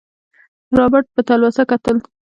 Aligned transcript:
رابرټ 0.77 1.05
په 1.15 1.21
تلوسه 1.27 1.63
کتل. 1.71 1.97